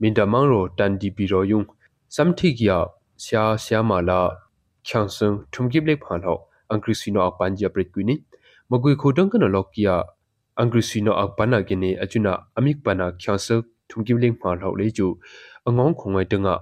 [0.00, 1.66] minda mangro tandi biro yung
[2.08, 4.38] samthigya sia sia mala
[4.86, 6.34] khyangsung thumgible phanho
[6.70, 8.14] angri sino akpan japritwini
[8.70, 10.04] magui khodang kana lokia
[10.56, 15.18] angri sino akpana gene achuna amik pana khyasuk thumgible phanho leju
[15.66, 16.54] angong khongai dunga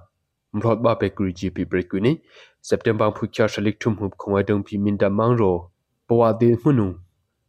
[0.57, 2.13] mrot ba bakery gp brekwini
[2.71, 5.51] september phukya shalik thum hup khongai dung phi minda mangro
[6.09, 6.89] pawa de hunu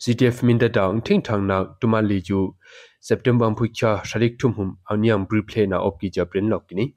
[0.00, 2.54] CTF minda dang ting thang na tuma le ju
[3.00, 6.94] September phukcha sharik thum hum awniam briefle na opki ja pren lokini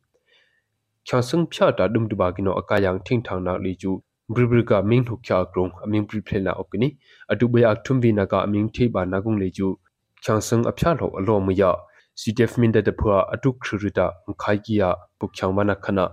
[1.06, 5.18] khyasung phya ta dum duba kino akayang ting thang na le ju bribrika ming thu
[5.24, 6.98] kya krong aming briefle na opkini
[7.32, 9.76] atu bya thum bi na ka aming thei ba na gung le ju
[10.24, 11.76] khyasung aphya lo alo mu ya
[12.16, 14.06] CTF minda de phua atu khruta
[14.38, 16.06] khai kia pukhyang bana khana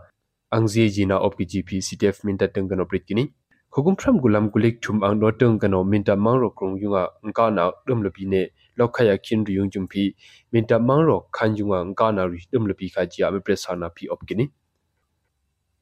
[0.50, 3.24] angzi jina opgp ctf minta tengkano pritkini
[3.70, 8.02] khogum thram gulam gulik thum ang no tengkano minta mangro krong yunga ngka na dum
[8.02, 8.40] lopi ne
[8.78, 10.06] lokhaya khin ri yung jumpi
[10.52, 14.48] minta mangro khan yunga ngka na ri dum lopi kha ji ame presana phi opkini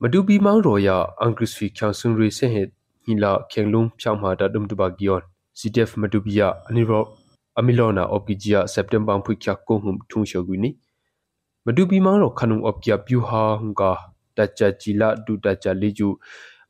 [0.00, 2.66] madubi mangro ya angriswi khyang sung ri se he
[3.08, 5.24] hila khenglung phyang ma da dum duba gion
[5.58, 7.00] ctf madubi ya aniro
[7.56, 10.76] amilona opgijia september phu kya ko hum thung shoguni
[11.64, 13.42] madubi mangro khanung opkya pyu ha
[14.38, 16.08] nga dacha jila du dacha leju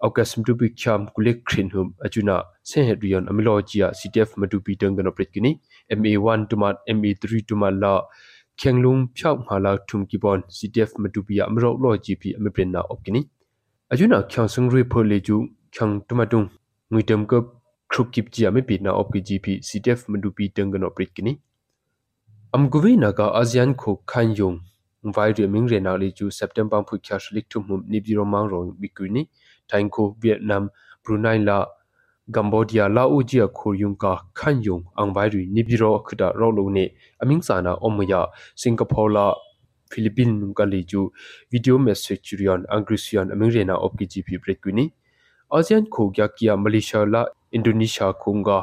[0.01, 4.97] august mtu bi kham kulik khrin hum ajuna se hedrion amilojia ctf matu bi tang
[4.97, 5.51] gano pretkini
[6.01, 7.93] ma1 tumat ma3 tumat la
[8.61, 13.23] khenglung phyak mhala thum kibon ctf matu bi amro lo gp amipren na opkini
[13.91, 15.37] ajuna khyang sung ri pho leju
[15.75, 16.47] khyang tumatung
[16.93, 17.39] nguitem ko
[17.91, 21.33] khruk kip ji ame pi na opki gp ctf matu bi tang gano pretkini
[22.57, 24.59] amguvi naga asean kho khan yong
[25.03, 28.25] vai ri ming re na li chu september phu kya shlik thu mum ni biro
[28.25, 29.23] mang ro bikuni
[29.71, 30.71] thainko vietnam
[31.05, 31.67] brunei la
[32.35, 36.33] cambodia la u ji khor yung ka khan yung ang vai ri ni biro khda
[36.41, 36.85] ro lo ne
[37.23, 38.21] aming sa na omya
[38.55, 39.27] singapore la
[39.91, 41.11] philippine ka li chu
[41.53, 44.85] video message rion angrisian aming re na opki gp brekuni
[45.57, 48.59] asean kho kya kia malaysia la indonesia khunga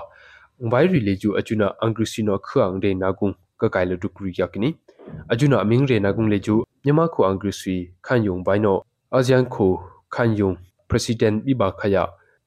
[0.72, 4.76] vai ri le chu achuna angrisino khang de na gung ka kai la dukri yakini
[5.32, 8.84] ajuna aming re na gung le ju nyama khu angri sui khan yung bai no
[9.12, 10.56] asean khu khan yung
[10.90, 12.04] president bi ba khaya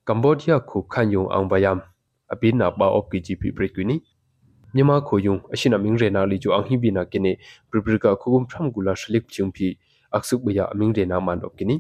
[0.07, 1.81] cambodia khu khan yung ang bayam
[2.33, 3.97] apin na ba op kgp brekwini
[4.75, 7.33] nyama khu yung ashina ming re na li ju ang hi bi na kene
[7.71, 9.79] priprika khugum thram gula shlik chungphi
[10.13, 11.77] aksuk baya aming re na man op kini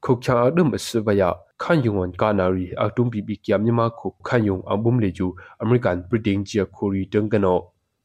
[0.00, 4.44] khuk cha adum asbaya khan yung on kanari atum bi bi kyam nyama khu khan
[4.48, 7.54] yung ambum le ju american britain chia khori teng kano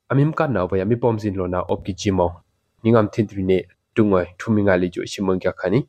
[0.09, 2.27] amim ka na ba yami pom zin lo na op ki chimo
[2.83, 3.57] ningam thin tri ne
[3.95, 5.79] tungoi thumi nga li jo shimong kya khani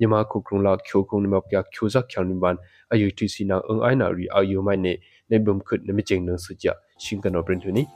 [0.00, 2.56] nyama ku krung la khyo krung nimap kya khyo za khyang nim ban
[2.92, 4.92] ayu ti si na ang ai na ri ayu mai ne
[5.30, 7.86] ne bum khut ne mi cheng nang su ja shin ka no prin thu ni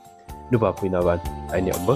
[0.51, 1.19] nu ba pui na ban
[1.53, 1.95] ai ne amba